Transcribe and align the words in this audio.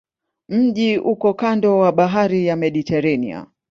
Mji 0.49 0.97
uko 0.97 1.33
kando 1.33 1.85
ya 1.85 1.91
bahari 1.91 2.45
ya 2.45 2.55
Mediteranea. 2.55 3.45